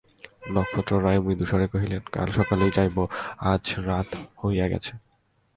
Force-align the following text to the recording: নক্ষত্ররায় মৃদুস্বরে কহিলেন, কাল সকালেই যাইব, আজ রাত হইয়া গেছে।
নক্ষত্ররায় 0.53 1.19
মৃদুস্বরে 1.25 1.67
কহিলেন, 1.73 2.01
কাল 2.13 2.27
সকালেই 2.31 2.71
যাইব, 2.77 2.97
আজ 3.51 3.65
রাত 3.87 4.09
হইয়া 4.41 4.65
গেছে। 4.67 4.93